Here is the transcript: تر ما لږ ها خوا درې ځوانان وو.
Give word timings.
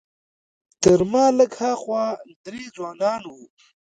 تر 0.81 0.99
ما 1.11 1.25
لږ 1.37 1.51
ها 1.61 1.71
خوا 1.81 2.05
درې 2.45 2.63
ځوانان 2.75 3.21
وو. 3.27 3.43